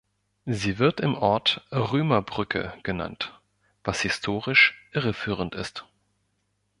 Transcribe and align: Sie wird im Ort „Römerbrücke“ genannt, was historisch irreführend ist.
Sie 0.47 0.79
wird 0.79 0.99
im 0.99 1.13
Ort 1.13 1.63
„Römerbrücke“ 1.71 2.73
genannt, 2.81 3.39
was 3.83 4.01
historisch 4.01 4.83
irreführend 4.93 5.53
ist. 5.53 5.85